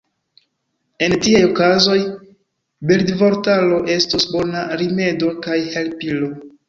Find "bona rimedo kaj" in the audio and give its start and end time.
4.33-5.59